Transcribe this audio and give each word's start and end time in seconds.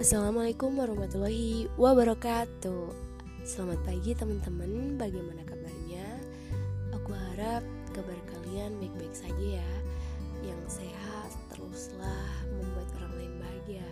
Assalamualaikum 0.00 0.80
warahmatullahi 0.80 1.68
wabarakatuh. 1.76 2.88
Selamat 3.44 3.84
pagi 3.84 4.16
teman-teman, 4.16 4.96
bagaimana 4.96 5.44
kabarnya? 5.44 6.08
Aku 6.96 7.12
harap 7.12 7.60
kabar 7.92 8.16
kalian 8.32 8.80
baik-baik 8.80 9.12
saja 9.12 9.60
ya. 9.60 9.72
Yang 10.40 10.80
sehat 10.80 11.36
teruslah 11.52 12.32
membuat 12.48 12.88
orang 12.96 13.12
lain 13.20 13.34
bahagia. 13.44 13.88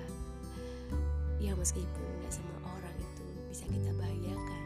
Ya 1.45 1.52
meskipun 1.52 2.09
gak 2.25 2.33
semua 2.33 2.56
orang 2.73 2.97
itu 2.97 3.29
bisa 3.52 3.69
kita 3.69 3.93
bahagiakan. 3.93 4.62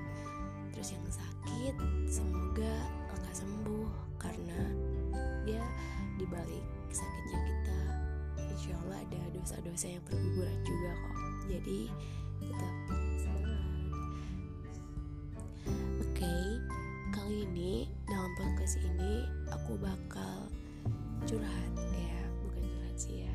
Terus 0.79 0.95
yang 0.95 1.03
sakit 1.11 1.75
semoga 2.07 2.75
lekas 3.19 3.43
sembuh. 3.43 3.91
Karena 4.15 4.63
dia 5.43 5.67
dibalik 6.23 6.63
sakitnya 6.95 7.39
kita 7.51 7.81
Insya 8.39 8.79
Allah 8.87 9.03
ada 9.03 9.21
dosa-dosa 9.35 9.91
yang 9.91 10.03
berguguran 10.07 10.55
juga 10.63 10.95
kok 10.95 11.32
Jadi 11.53 11.85
tetap 12.41 12.75
semangat. 13.21 13.61
Oke, 16.01 16.35
kali 17.13 17.45
ini 17.45 17.85
dalam 18.09 18.33
podcast 18.41 18.81
ini 18.81 19.29
aku 19.53 19.77
bakal 19.77 20.49
curhat. 21.29 21.73
Ya 21.93 22.25
Bukan 22.41 22.65
curhat 22.65 22.97
sih 22.97 23.29
ya. 23.29 23.35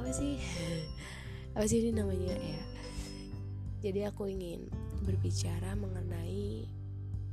Apa 0.00 0.08
sih? 0.16 0.40
Apa 1.60 1.68
sih 1.68 1.84
ini 1.84 1.92
namanya 1.92 2.40
ya? 2.40 2.64
Jadi 3.84 4.00
aku 4.08 4.32
ingin 4.32 4.72
berbicara 5.04 5.76
mengenai 5.76 6.64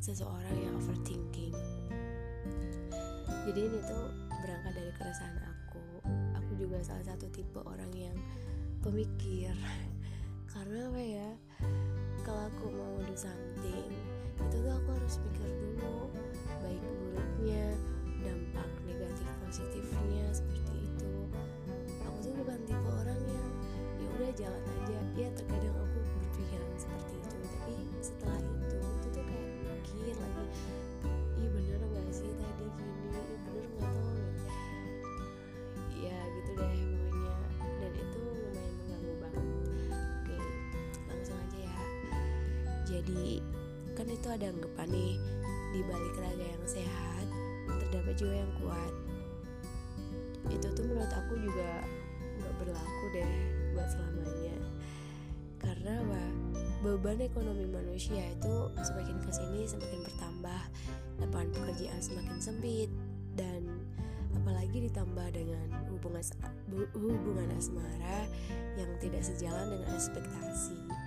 seseorang 0.04 0.52
yang 0.60 0.76
overthinking. 0.84 1.56
Jadi 3.48 3.60
ini 3.72 3.80
tuh 3.88 4.12
berangkat 4.36 4.74
dari 4.76 4.92
keresahan 5.00 5.40
aku. 5.48 6.04
Aku 6.44 6.60
juga 6.60 6.84
salah 6.84 7.08
satu 7.08 7.32
tipe 7.32 7.64
orang 7.64 7.88
yang 7.96 8.20
pemikir. 8.81 9.54
Karena 10.54 10.90
apa 10.90 11.01
ya? 11.01 11.29
Kalau 12.21 12.41
aku 12.49 12.70
mau 12.70 13.01
do 13.01 13.15
something 13.18 13.90
Itu 14.38 14.55
tuh 14.62 14.73
aku 14.77 14.90
harus 14.93 15.18
pikir 15.26 15.49
dulu 15.57 16.13
Baik 16.62 16.82
buruknya 16.85 17.73
Dampak 18.21 18.70
negatif 18.85 19.29
positifnya 19.41 20.26
Seperti 20.29 20.73
itu. 20.85 21.13
Aku 22.05 22.18
tuh 22.21 22.34
bukan 22.38 22.60
tipe 22.70 22.90
orang 22.90 23.21
yang 23.26 23.49
ya 24.01 24.07
udah 24.18 24.32
jalan 24.38 24.63
aja. 24.82 24.99
Ya 25.18 25.27
terkadang 25.34 25.60
jadi 43.02 43.41
kan 43.98 44.05
itu 44.05 44.27
ada 44.30 44.46
anggapan 44.54 44.88
nih 44.94 45.13
di 45.74 45.82
balik 45.90 46.16
raga 46.21 46.46
yang 46.46 46.66
sehat 46.70 47.26
terdapat 47.66 48.13
jiwa 48.13 48.35
yang 48.46 48.54
kuat. 48.62 48.94
Itu 50.54 50.68
tuh 50.77 50.85
menurut 50.85 51.10
aku 51.10 51.34
juga 51.41 51.82
nggak 52.38 52.54
berlaku 52.62 53.05
deh 53.18 53.34
buat 53.74 53.88
selamanya. 53.90 54.57
Karena 55.57 55.98
apa? 55.98 56.24
Beban 56.82 57.22
ekonomi 57.26 57.66
manusia 57.70 58.22
itu 58.22 58.54
semakin 58.82 59.18
ke 59.22 59.32
sini 59.34 59.66
semakin 59.66 60.02
bertambah 60.05 60.62
lapangan 61.22 61.49
pekerjaan 61.54 62.02
semakin 62.02 62.38
sempit 62.41 62.90
dan 63.38 63.66
apalagi 64.34 64.90
ditambah 64.90 65.28
dengan 65.34 65.68
hubungan 65.90 66.22
hubungan 66.94 67.50
asmara 67.57 68.25
yang 68.78 68.90
tidak 69.02 69.25
sejalan 69.25 69.74
dengan 69.74 69.90
ekspektasi. 69.94 71.00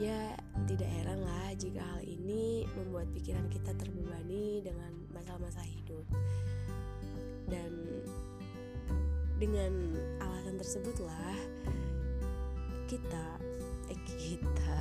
Ya, 0.00 0.34
tidak 0.64 0.88
heran 0.88 1.20
lah 1.20 1.52
jika 1.56 1.84
hal 1.84 2.02
ini 2.02 2.64
membuat 2.74 3.12
pikiran 3.12 3.44
kita 3.52 3.76
terbebani 3.76 4.64
dengan 4.64 4.92
masalah-masalah 5.12 5.68
hidup. 5.68 6.06
Dan 7.46 7.72
dengan 9.36 9.72
alasan 10.22 10.56
tersebutlah 10.56 11.36
kita 12.88 13.24
eh 13.90 14.00
kita 14.06 14.76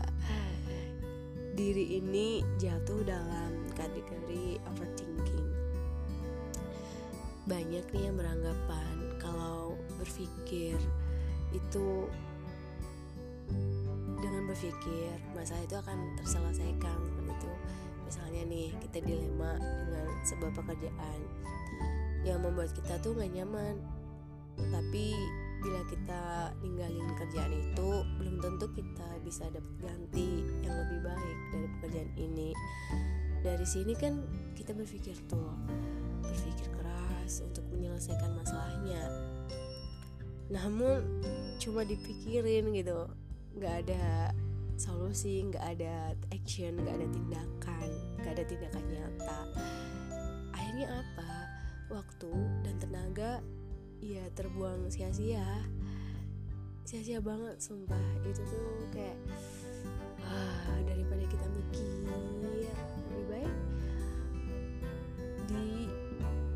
diri 1.55 1.99
ini 1.99 2.41
jatuh 2.57 3.03
dalam 3.03 3.67
kategori 3.75 4.57
overthinking 4.71 5.49
banyak 7.49 7.83
nih 7.91 8.03
yang 8.07 8.15
beranggapan 8.15 8.95
kalau 9.19 9.75
berpikir 9.99 10.79
itu 11.51 12.07
berpikir 14.51 15.15
masalah 15.31 15.63
itu 15.63 15.75
akan 15.79 15.97
terselesaikan. 16.19 16.99
Itu 17.23 17.51
misalnya 18.03 18.43
nih 18.51 18.75
kita 18.83 18.99
dilema 18.99 19.55
dengan 19.55 20.07
sebuah 20.27 20.51
pekerjaan 20.59 21.19
yang 22.27 22.43
membuat 22.43 22.75
kita 22.75 22.99
tuh 22.99 23.15
gak 23.15 23.31
nyaman. 23.31 23.79
Tapi 24.59 25.15
bila 25.63 25.81
kita 25.87 26.51
ninggalin 26.59 27.07
kerjaan 27.15 27.53
itu 27.55 27.89
belum 28.19 28.35
tentu 28.43 28.67
kita 28.75 29.07
bisa 29.23 29.47
dapat 29.47 29.75
ganti 29.79 30.43
yang 30.67 30.75
lebih 30.75 30.99
baik 31.07 31.37
dari 31.55 31.67
pekerjaan 31.79 32.11
ini. 32.19 32.49
Dari 33.41 33.65
sini 33.65 33.93
kan 33.95 34.19
kita 34.53 34.75
berpikir 34.75 35.15
tuh 35.31 35.55
berpikir 36.21 36.67
keras 36.75 37.39
untuk 37.39 37.63
menyelesaikan 37.71 38.35
masalahnya. 38.35 39.01
Namun 40.51 41.23
cuma 41.57 41.87
dipikirin 41.87 42.75
gitu 42.75 43.07
nggak 43.57 43.75
ada 43.87 44.31
solusi 44.79 45.45
nggak 45.45 45.65
ada 45.77 46.15
action 46.33 46.73
nggak 46.79 46.95
ada 46.97 47.07
tindakan 47.11 47.89
nggak 48.21 48.33
ada 48.37 48.43
tindakan 48.45 48.85
nyata. 48.85 49.39
Akhirnya 50.53 50.87
apa? 51.01 51.31
Waktu 51.91 52.31
dan 52.63 52.75
tenaga 52.77 53.31
ya 53.99 54.23
terbuang 54.37 54.89
sia-sia. 54.93 55.45
Sia-sia 56.85 57.17
banget 57.17 57.57
sumpah. 57.57 58.05
Itu 58.25 58.41
tuh 58.45 58.87
kayak 58.93 59.17
ah, 60.21 60.77
daripada 60.85 61.25
kita 61.25 61.47
mikir 61.49 61.89
lebih 62.45 63.25
baik 63.25 63.55
di 65.49 65.89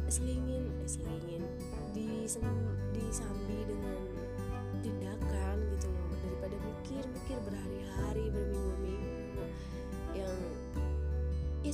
selingin 0.07 0.63
eh 0.79 0.89
selingin 0.89 1.43
disem, 1.91 2.45
disambi 2.93 3.57
dengan 3.67 4.01
tindakan 4.85 5.57
gitu 5.75 5.87
loh 5.89 6.04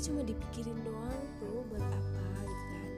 cuma 0.01 0.25
dipikirin 0.25 0.77
doang 0.81 1.21
tuh 1.37 1.61
buat 1.69 1.85
apa 1.85 2.25
gitu 2.41 2.65
kan. 2.65 2.89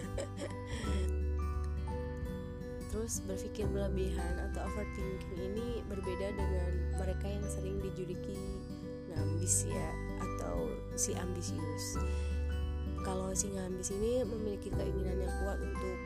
Terus 2.90 3.22
berpikir 3.26 3.66
berlebihan 3.70 4.34
atau 4.50 4.66
overthinking 4.66 5.38
ini 5.38 5.82
berbeda 5.90 6.34
dengan 6.34 6.70
mereka 6.98 7.26
yang 7.26 7.46
sering 7.50 7.78
dijuluki 7.82 8.38
ngambis 9.10 9.66
ya 9.66 9.90
atau 10.22 10.70
si 10.94 11.18
ambisius. 11.18 11.98
Kalau 13.02 13.34
si 13.34 13.50
ngambis 13.50 13.90
ini 13.90 14.22
memiliki 14.22 14.70
keinginan 14.70 15.26
yang 15.26 15.34
kuat 15.42 15.58
untuk 15.58 15.98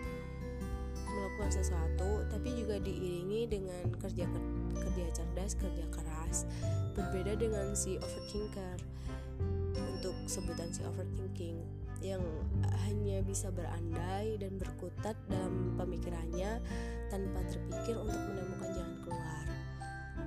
melakukan 1.15 1.63
sesuatu 1.63 2.27
tapi 2.33 2.49
juga 2.59 2.83
diiringi 2.83 3.47
dengan 3.47 3.87
kerja 4.03 4.27
kerja 4.75 5.05
cerdas 5.15 5.55
kerja 5.55 5.87
keras 5.95 6.43
berbeda 6.99 7.39
dengan 7.39 7.71
si 7.79 7.95
overthinker 8.03 8.83
sebutan 10.25 10.73
si 10.73 10.81
overthinking 10.85 11.61
yang 12.05 12.21
hanya 12.85 13.25
bisa 13.25 13.49
berandai 13.49 14.37
dan 14.37 14.61
berkutat 14.61 15.17
dalam 15.33 15.73
pemikirannya 15.81 16.61
tanpa 17.09 17.41
terpikir 17.49 17.97
untuk 17.97 18.21
menemukan 18.29 18.71
jalan 18.77 18.97
keluar. 19.01 19.47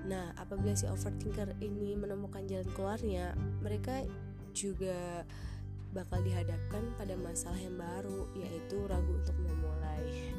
Nah, 0.07 0.25
apabila 0.39 0.73
si 0.73 0.89
overthinker 0.89 1.53
ini 1.61 1.94
menemukan 1.94 2.41
jalan 2.49 2.69
keluarnya, 2.73 3.35
mereka 3.61 4.01
juga 4.55 5.21
bakal 5.94 6.23
dihadapkan 6.25 6.81
pada 6.97 7.13
masalah 7.19 7.59
yang 7.59 7.77
baru, 7.77 8.25
yaitu 8.33 8.77
ragu 8.89 9.13
untuk 9.13 9.38
memulai. 9.38 10.33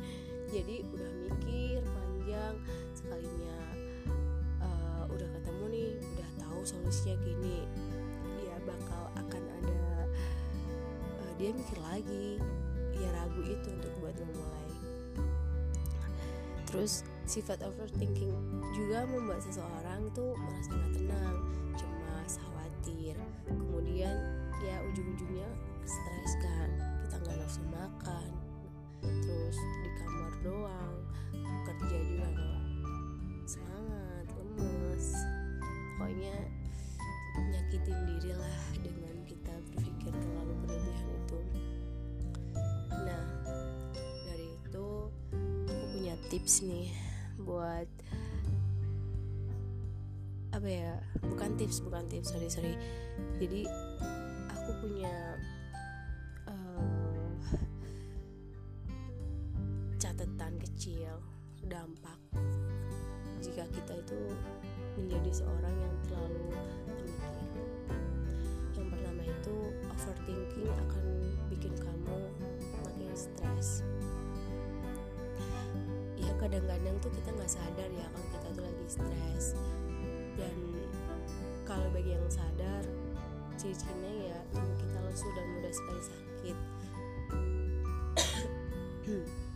Jadi 0.49 0.82
udah 0.90 1.12
mikir 1.28 1.84
panjang 1.84 2.54
sekalinya 2.96 3.58
uh, 4.64 5.04
udah 5.12 5.28
ketemu 5.38 5.64
nih, 5.69 5.93
udah 6.16 6.31
tahu 6.40 6.61
solusinya 6.64 7.16
gini, 7.20 7.69
akan 9.38 9.44
ada 9.62 9.81
uh, 11.23 11.32
dia 11.38 11.50
mikir 11.55 11.79
lagi 11.79 12.43
ya 12.99 13.08
ragu 13.14 13.43
itu 13.46 13.69
untuk 13.70 13.93
buat 14.02 14.17
memulai 14.19 14.75
terus 16.69 17.06
sifat 17.29 17.61
overthinking 17.61 18.32
juga 18.73 19.05
membuat 19.05 19.44
seseorang 19.44 20.08
tuh 20.17 20.32
merasa 20.37 20.73
nggak 20.73 20.93
tenang 20.96 21.37
cemas 21.76 22.32
khawatir. 22.40 23.17
Kemudian 23.44 24.17
ya 24.64 24.76
ujung-ujungnya 24.88 25.49
stres 25.85 26.32
kan 26.40 26.69
kita 27.05 27.17
nggak 27.20 27.37
nafsu 27.37 27.61
makan. 27.69 28.29
Terus 29.05 29.56
di 29.61 29.90
kamar 30.00 30.32
doang 30.40 30.96
kerja 31.69 31.96
juga 32.00 32.26
nggak 32.32 32.61
semangat 33.44 34.26
lemes. 34.32 35.06
Pokoknya 36.00 36.37
nyakitin 37.49 37.99
diri 38.08 38.32
lah 38.37 38.61
dengan 38.81 38.98
kita 39.49 39.81
berpikir 39.81 40.12
terlalu 40.12 40.53
berlebihan 40.61 41.09
itu. 41.25 41.39
Nah 42.93 43.25
dari 44.29 44.47
itu 44.61 44.89
aku 45.65 45.85
punya 45.97 46.15
tips 46.29 46.61
nih 46.69 46.93
buat 47.41 47.89
apa 50.53 50.69
ya? 50.69 51.00
Bukan 51.25 51.56
tips 51.56 51.81
bukan 51.81 52.05
tips 52.12 52.29
sorry 52.37 52.49
sorry. 52.53 52.75
Jadi 53.41 53.65
aku 54.53 54.71
punya 54.85 55.17
uh, 56.45 57.33
catatan 59.97 60.61
kecil 60.61 61.25
dampak 61.65 62.21
jika 63.41 63.65
kita 63.73 63.97
itu 63.97 64.19
menjadi 65.00 65.31
seorang 65.41 65.73
yang 65.73 65.95
terlalu 66.05 66.53
itu 69.38 69.56
overthinking 69.87 70.67
akan 70.67 71.05
bikin 71.46 71.75
kamu 71.79 72.19
makin 72.82 73.11
stres. 73.14 73.87
Ya 76.19 76.35
kadang-kadang 76.43 76.99
tuh 76.99 77.11
kita 77.14 77.31
nggak 77.32 77.50
sadar 77.50 77.88
ya 77.94 78.06
kalau 78.11 78.29
kita 78.35 78.49
tuh 78.58 78.62
lagi 78.67 78.87
stres. 78.90 79.46
Dan 80.35 80.55
kalau 81.62 81.87
bagi 81.94 82.14
yang 82.14 82.26
sadar, 82.26 82.82
ciri-cirinya 83.55 84.35
ya 84.35 84.38
tubuh 84.50 84.76
kita 84.82 84.99
lesu 85.06 85.29
dan 85.35 85.46
mudah 85.55 85.73
sekali 85.73 86.02
sakit. 86.02 86.56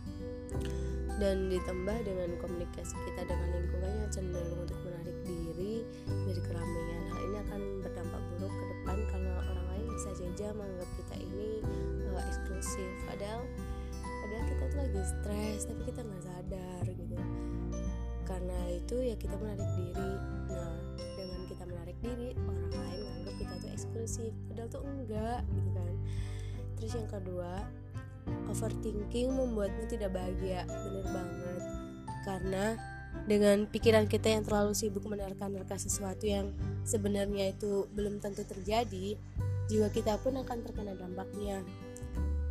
dan 1.21 1.47
ditambah 1.47 1.97
dengan 2.03 2.29
komunikasi 2.41 2.95
kita 3.07 3.21
dengan 3.23 3.47
lingkungan 3.55 3.91
yang 3.95 4.11
cenderung 4.11 4.59
untuk 4.65 4.75
menarik 4.83 5.17
diri 5.23 5.85
dari 6.27 6.41
keramaian 6.41 7.03
hal 7.13 7.19
ini 7.31 7.37
akan 7.47 7.61
berdampak 7.85 8.21
buruk 8.33 8.51
ke 8.51 8.65
depan 8.75 8.97
karena 9.07 9.31
orang 9.39 9.62
bisa 10.03 10.19
saja 10.19 10.51
menganggap 10.51 10.89
kita 10.99 11.15
ini 11.15 11.63
uh, 12.11 12.19
eksklusif. 12.27 12.91
Padahal 13.07 13.47
padahal 14.03 14.43
kita 14.51 14.63
tuh 14.67 14.79
lagi 14.83 14.99
stres 14.99 15.59
tapi 15.63 15.81
kita 15.87 16.03
nggak 16.03 16.23
sadar 16.27 16.83
gitu. 16.91 17.15
Karena 18.27 18.59
itu 18.67 18.95
ya 18.99 19.15
kita 19.15 19.39
menarik 19.39 19.63
diri. 19.79 20.11
Nah 20.51 20.75
dengan 21.15 21.41
kita 21.47 21.63
menarik 21.63 21.97
diri 22.03 22.35
orang 22.35 22.67
lain 22.75 22.99
menganggap 22.99 23.35
kita 23.39 23.53
tuh 23.63 23.69
eksklusif. 23.71 24.31
Padahal 24.51 24.67
tuh 24.67 24.83
enggak 24.83 25.41
gitu 25.55 25.69
kan. 25.71 25.93
Terus 26.75 26.91
yang 26.99 27.07
kedua 27.07 27.51
overthinking 28.51 29.31
membuatmu 29.31 29.87
tidak 29.87 30.11
bahagia. 30.11 30.67
Bener 30.67 31.07
banget. 31.15 31.63
Karena 32.27 32.65
dengan 33.23 33.71
pikiran 33.71 34.11
kita 34.11 34.35
yang 34.35 34.43
terlalu 34.43 34.75
sibuk 34.75 35.07
menerka-nerka 35.07 35.79
sesuatu 35.79 36.27
yang 36.27 36.51
sebenarnya 36.83 37.55
itu 37.55 37.87
belum 37.95 38.19
tentu 38.19 38.43
terjadi 38.43 39.15
juga 39.71 39.87
kita 39.89 40.19
pun 40.19 40.35
akan 40.39 40.57
terkena 40.63 40.93
dampaknya. 40.97 41.63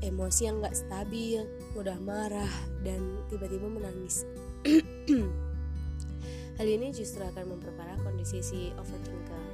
Emosi 0.03 0.51
yang 0.51 0.59
gak 0.59 0.75
stabil 0.75 1.47
mudah 1.79 1.95
marah 2.03 2.51
dan 2.83 3.23
tiba-tiba 3.31 3.71
menangis. 3.71 4.27
Hal 6.59 6.67
ini 6.67 6.91
justru 6.91 7.23
akan 7.23 7.55
memperparah 7.55 7.97
kondisi 8.03 8.43
si 8.43 8.61
overthinker. 8.75 9.47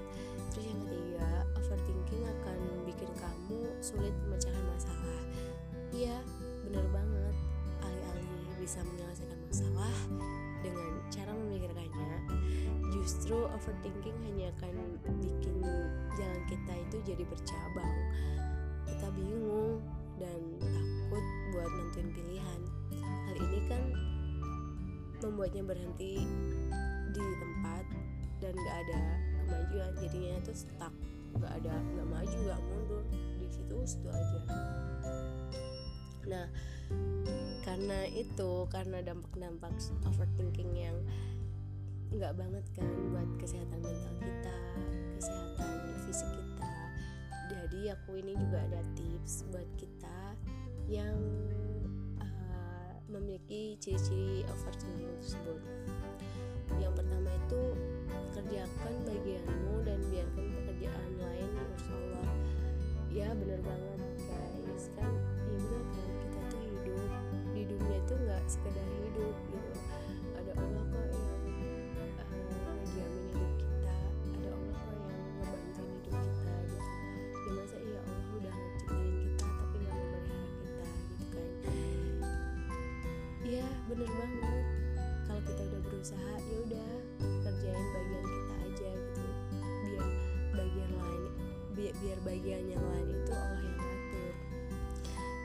Terus 0.50 0.64
yang 0.72 0.81
ketiga 0.88 1.28
overthinking 1.60 2.25
akan 2.25 2.58
bikin 2.88 3.10
kamu 3.20 3.61
sulit 3.84 4.14
memecahan 4.25 4.64
masalah. 4.72 5.20
Iya 5.93 6.16
bener 6.64 6.84
banget. 6.90 7.34
Alih-alih 7.84 8.56
bisa 8.56 8.81
menyelesaikan 8.82 9.40
masalah 9.46 9.94
dengan 10.64 10.90
cara 11.12 11.32
memikirkannya. 11.37 12.12
Justru 12.88 13.37
overthinking 13.52 14.16
hanya 14.25 14.49
akan 14.58 14.75
bikin 15.20 15.57
kita 16.48 16.72
itu 16.74 16.96
jadi 17.14 17.24
bercabang. 17.28 17.94
Kita 18.88 19.08
bingung 19.12 19.84
dan 20.16 20.40
takut 20.58 21.24
buat 21.54 21.70
nentuin 21.70 22.08
pilihan. 22.16 22.60
Hal 22.98 23.36
ini 23.36 23.58
kan 23.68 23.82
membuatnya 25.22 25.62
berhenti 25.62 26.24
di 27.12 27.26
tempat 27.38 27.84
dan 28.40 28.52
gak 28.56 28.76
ada 28.88 29.00
kemajuan. 29.44 29.90
Jadinya 30.00 30.30
itu 30.40 30.52
stuck. 30.56 30.94
Gak 31.38 31.52
ada 31.62 31.74
gak 31.76 32.08
maju 32.08 32.38
gak 32.48 32.60
mundur. 32.64 33.04
Di 33.12 33.48
situ 33.52 33.76
situ 33.84 34.08
aja. 34.08 34.40
Nah 36.28 36.46
karena 37.68 38.08
itu 38.08 38.64
karena 38.72 39.04
dampak-dampak 39.04 39.76
overthinking 40.08 40.72
yang 40.72 40.96
nggak 42.08 42.32
banget 42.40 42.64
kan 42.72 42.88
buat 43.12 43.28
kesehatan 43.36 43.84
mental 43.84 44.17
aku 47.93 48.20
ini 48.20 48.37
juga 48.37 48.61
ada 48.69 48.81
tips 48.93 49.49
buat 49.49 49.69
kita 49.81 50.37
yang 50.88 51.17
uh, 52.20 52.93
memiliki 53.08 53.76
ciri-ciri 53.81 54.44
overthinking 54.49 55.12
tersebut. 55.20 55.61
Yang 56.76 56.93
pertama 57.00 57.31
itu 57.32 57.62
kerjakan 58.37 58.94
bagianmu 59.08 59.75
dan 59.88 59.99
biarkan 60.12 60.46
pekerjaan 60.52 61.11
lain 61.17 61.50
urus 61.56 61.87
Allah 61.88 62.32
ya 63.08 63.29
bener 63.32 63.61
banget 63.64 64.00
guys. 64.29 64.85
Kan 64.94 65.12
ya 65.49 65.58
bener 65.58 65.82
kan 65.88 66.11
kita 66.23 66.38
tuh 66.52 66.61
hidup 66.61 67.11
di 67.56 67.62
dunia 67.64 67.96
itu 68.05 68.14
nggak 68.14 68.44
sekedar 68.46 68.88
hidup 69.00 69.37
biar, 91.98 92.18
bagian 92.22 92.62
yang 92.70 92.84
lain 92.94 93.08
itu 93.10 93.32
Allah 93.34 93.62
yang 93.62 93.78
atur. 93.82 94.34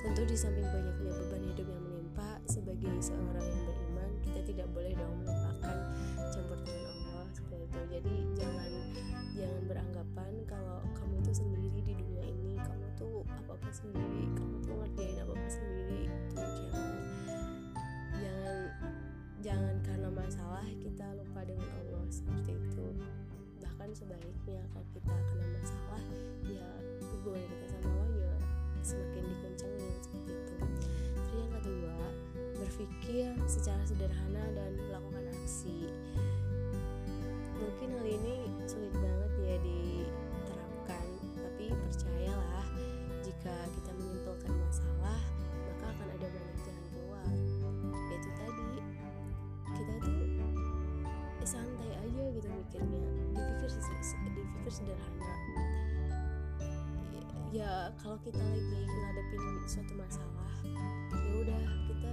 Tentu 0.03 0.21
di 0.29 0.35
samping 0.37 0.67
banyaknya 0.69 1.11
beban 1.15 1.43
hidup 1.49 1.67
yang 1.67 1.83
menimpa 1.87 2.29
sebagai 2.45 2.93
seorang 3.01 3.41
yang 3.41 3.61
beriman 3.65 4.11
kita 4.21 4.39
tidak 4.45 4.67
boleh 4.75 4.93
dong 4.93 5.15
melupakan 5.23 5.77
campur 6.29 6.59
tangan 6.61 6.93
Allah 6.93 7.25
seperti 7.33 7.63
itu. 7.65 7.79
Jadi 7.89 8.15
jangan 8.37 8.71
jangan 9.33 9.61
beranggapan 9.65 10.31
kalau 10.45 10.79
kamu 10.93 11.15
tuh 11.25 11.35
sendiri 11.35 11.79
di 11.81 11.93
dunia 11.97 12.25
ini 12.29 12.53
kamu 12.61 12.87
tuh 12.99 13.25
apa 13.31 13.51
apa 13.57 13.69
sendiri 13.73 14.23
kamu 14.37 14.55
tuh 14.61 14.75
ngerjain 14.77 15.17
apa 15.23 15.33
apa 15.33 15.49
sendiri 15.49 15.99
itu 16.05 16.35
jangan. 16.37 17.01
Jangan 18.13 18.57
jangan 19.41 19.75
karena 19.81 20.09
masalah 20.13 20.65
kita 20.77 21.05
lupa 21.17 21.41
dengan 21.47 21.69
Allah 21.81 22.05
seperti 22.11 22.53
itu 22.59 22.85
bahkan 23.83 23.99
sebaliknya 23.99 24.63
kalau 24.71 24.87
kita 24.95 25.11
kena 25.11 25.47
masalah 25.59 26.03
ya 26.47 26.67
hubungan 27.03 27.43
kita 27.51 27.65
sama 27.67 27.87
Allah 27.91 28.09
ya 28.15 28.33
semakin 28.79 29.23
dikencengin 29.27 29.91
seperti 29.99 30.31
itu. 30.39 30.55
Terus 31.19 31.31
yang 31.35 31.51
kedua 31.51 31.97
berpikir 32.63 33.27
secara 33.43 33.83
sederhana 33.83 34.43
dan 34.55 34.71
melakukan 34.87 35.35
aksi 35.35 35.91
sederhana. 54.83 55.33
Ya 57.55 57.71
kalau 57.95 58.19
kita 58.19 58.43
lagi 58.43 58.83
ngadepin 58.83 59.43
suatu 59.63 59.93
masalah 59.95 60.51
ya 61.15 61.31
udah 61.39 61.63
kita 61.87 62.11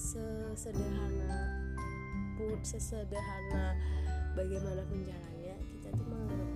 sesederhana 0.00 1.36
pun 2.40 2.56
sesederhana 2.64 3.76
bagaimanapun 4.32 5.04
jalannya 5.04 5.56
kita 5.76 5.88
tuh 5.92 6.06
menganggap 6.08 6.50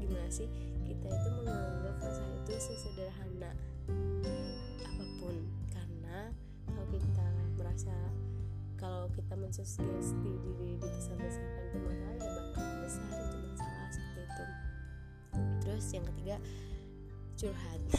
gimana 0.00 0.28
sih? 0.32 0.48
Kita 0.88 1.04
itu 1.04 1.28
menganggap 1.44 1.94
masalah 2.00 2.32
itu 2.40 2.52
sesederhana 2.56 3.52
apa 4.88 5.04
pun. 5.20 5.36
Karena 5.68 6.32
kalau 6.64 6.86
kita 6.88 7.28
merasa 7.60 7.96
kalau 8.78 9.10
kita 9.12 9.34
mensugesti 9.34 10.30
diri 10.46 10.78
dibesar-besarkan 10.78 11.62
itu 11.68 11.78
masalah 11.82 12.27
terus 15.78 15.94
yang 15.94 16.06
ketiga 16.10 16.36
curhat. 17.38 17.82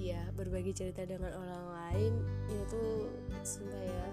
Ya 0.00 0.24
berbagi 0.32 0.72
cerita 0.72 1.04
dengan 1.04 1.28
orang 1.36 1.64
lain 1.76 2.24
itu 2.48 3.04
sumpah 3.44 3.84
ya 3.84 4.08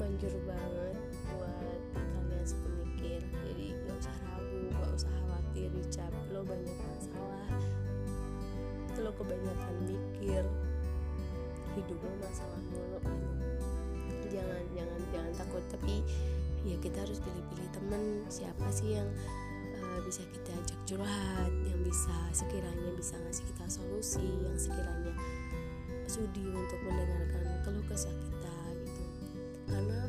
manjur 0.00 0.32
banget 0.48 0.96
buat 1.36 1.80
kalian 1.92 2.44
sepemikir 2.48 3.20
jadi 3.44 3.76
gak 3.84 4.00
usah 4.00 4.16
ragu 4.24 4.72
gak 4.72 4.92
usah 4.96 5.12
khawatir 5.20 5.68
diri 5.68 5.84
capek 5.92 6.26
lo 6.32 6.40
banyak 6.48 6.76
masalah. 6.80 7.60
Lo 8.96 9.12
kebanyakan 9.20 9.74
mikir. 9.84 10.48
Hidup 11.76 11.98
lo 12.00 12.12
masalah 12.24 12.60
mulu. 12.72 13.04
Jangan 14.32 14.64
jangan 14.72 15.00
jangan 15.12 15.32
takut. 15.36 15.64
Tapi 15.68 16.00
ya 16.64 16.80
kita 16.80 17.04
harus 17.04 17.20
pilih-pilih 17.20 17.68
temen. 17.76 18.24
Siapa 18.32 18.64
sih 18.72 18.96
yang 18.96 19.12
bisa 20.04 20.22
kita 20.30 20.50
ajak 20.54 20.80
curhat 20.86 21.52
yang 21.66 21.80
bisa 21.82 22.16
sekiranya 22.30 22.90
bisa 22.94 23.14
ngasih 23.22 23.44
kita 23.54 23.64
solusi 23.70 24.26
yang 24.44 24.56
sekiranya 24.58 25.14
sudi 26.08 26.48
untuk 26.48 26.80
mendengarkan 26.88 27.44
keluh 27.62 27.84
kesah 27.84 28.14
kita 28.16 28.56
gitu. 28.80 29.04
Karena 29.68 30.00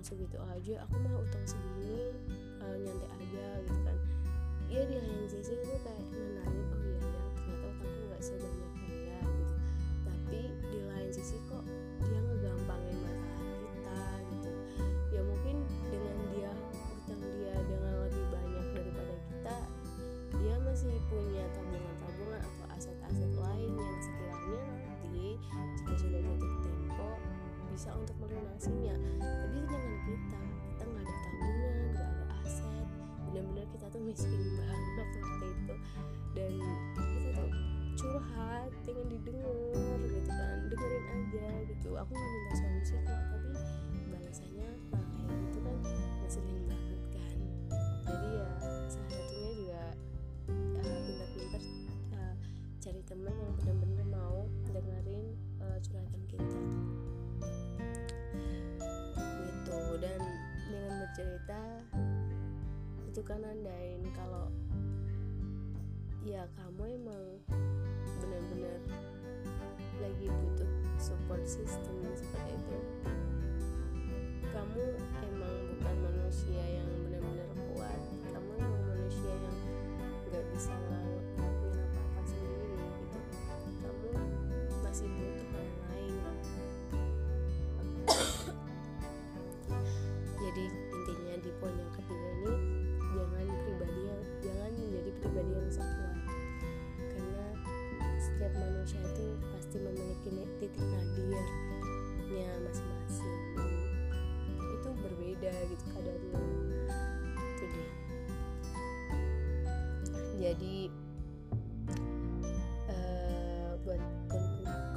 utang 0.00 0.16
segitu 0.16 0.40
aja 0.48 0.80
aku 0.88 0.96
mah 1.04 1.12
utang 1.20 1.44
segini 1.44 2.16
uh, 2.64 2.76
nyantai 2.80 3.20
aja 3.20 3.46
gitu 3.68 3.80
kan. 3.84 3.96
Ya 4.72 4.80
di 4.88 4.96
lain 4.96 5.28
sisi 5.28 5.52
itu 5.60 5.76
kayak 5.84 6.04
benar-benar 33.40 33.66
kita 33.72 33.86
tuh 33.88 34.02
miskin 34.04 34.42
banget 34.60 35.08
waktu 35.16 35.48
itu. 35.48 35.74
Dan 36.36 36.52
kita 37.00 37.30
tuh 37.40 37.50
curhat 37.96 38.70
pengen 38.84 39.06
didengar 39.08 39.98
gitu 40.04 40.30
kan 40.30 40.58
dengerin 40.68 41.04
aja 41.08 41.48
gitu. 41.72 41.88
Aku 41.96 42.10
nggak 42.12 42.30
minta 42.36 42.54
solusi 42.60 42.94
kok 43.00 43.20
tapi 43.32 43.50
balasannya 44.12 44.68
nah 44.92 45.04
kayak 45.24 45.40
gitu 45.48 45.58
kan 45.64 45.76
ngeselin 46.20 46.60
banget 46.68 46.89
itu 63.10 63.26
kan 63.26 63.42
nandain 63.42 63.98
kalau 64.14 64.46
ya 66.22 66.46
kamu 66.54 66.94
emang 66.94 67.26
benar-benar 68.22 68.78
lagi 69.98 70.30
butuh 70.30 70.70
support 70.94 71.42
system 71.42 72.06
seperti 72.14 72.54
itu. 72.54 72.78
Kamu 74.54 74.84
emang 75.26 75.54
bukan 75.74 75.96
manusia 76.06 76.62
yang 76.62 76.86
benar-benar 77.10 77.50
kuat 77.74 78.00
kamu 78.30 78.50
emang 78.62 78.82
manusia 78.94 79.34
yang 79.34 79.58
nggak 80.30 80.44
bisa 80.54 80.70
jadi 110.50 110.90
uh, 112.90 113.70
buat 113.86 114.02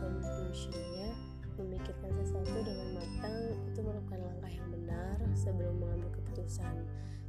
conclusionnya 0.01 1.13
memikirkan 1.62 2.10
sesuatu 2.17 2.57
dengan 2.65 2.98
matang 2.98 3.38
itu 3.69 3.79
merupakan 3.86 4.17
langkah 4.33 4.50
yang 4.50 4.69
benar 4.74 5.17
sebelum 5.38 5.77
mengambil 5.77 6.10
keputusan. 6.17 6.74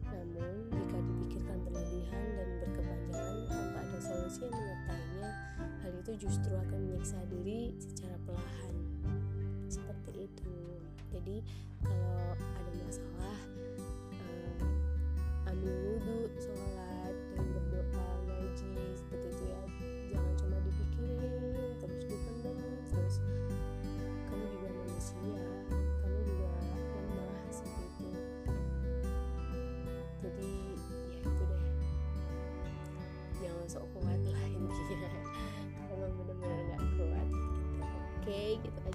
Namun 0.09 0.73
jika 0.73 0.97
dipikirkan 1.05 1.59
berlebihan 1.69 2.25
dan 2.41 2.49
berkepanjangan 2.65 3.37
tanpa 3.53 3.79
ada 3.85 3.99
solusi 4.01 4.49
yang 4.49 4.57
menyertainya 4.57 5.31
hal 5.85 5.93
itu 5.93 6.13
justru 6.25 6.53
akan 6.57 6.79
menyiksa 6.81 7.21
diri 7.29 7.77
secara 7.77 8.17
perlahan. 8.25 8.75
Seperti 9.69 10.33
itu. 10.33 10.57
Jadi 11.13 11.45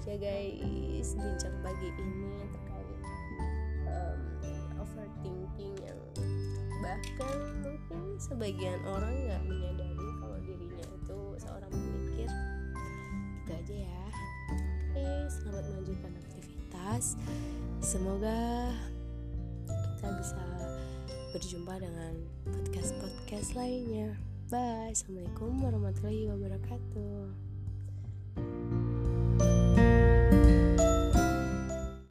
aja 0.00 0.16
guys. 0.16 1.12
Bincang 1.12 1.56
pagi 1.60 1.92
ini 1.92 2.32
terkait 2.48 3.00
um, 3.84 4.20
overthinking 4.80 5.76
yang 5.84 6.00
bahkan 6.80 7.36
mungkin 7.60 8.16
sebagian 8.16 8.80
orang 8.88 9.12
nggak 9.28 9.42
menyadari 9.44 10.08
kalau 10.24 10.38
dirinya 10.40 10.86
itu 10.88 11.18
seorang 11.36 11.68
pemikir. 11.68 12.32
Itu 13.44 13.50
aja 13.52 13.76
ya. 13.76 14.04
Oke 14.88 15.04
selamat 15.28 15.64
melanjutkan 15.68 16.12
aktivitas. 16.16 17.04
Semoga 17.84 18.72
kita 19.68 20.08
bisa 20.16 20.44
berjumpa 21.36 21.74
dengan 21.76 22.12
podcast-podcast 22.48 23.52
lainnya. 23.52 24.16
Bye. 24.48 24.96
Assalamualaikum 24.96 25.60
warahmatullahi 25.60 26.24
wabarakatuh 26.32 27.49